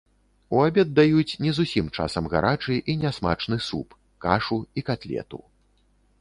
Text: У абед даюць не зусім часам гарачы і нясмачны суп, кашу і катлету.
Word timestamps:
У 0.55 0.61
абед 0.67 0.87
даюць 0.99 1.37
не 1.45 1.51
зусім 1.57 1.85
часам 1.97 2.29
гарачы 2.33 2.75
і 2.91 2.97
нясмачны 3.03 3.61
суп, 3.67 3.87
кашу 4.27 4.59
і 4.81 4.87
катлету. 4.91 5.39